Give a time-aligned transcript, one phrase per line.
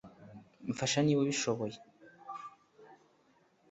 [0.69, 1.77] mfasha niba ubishoboye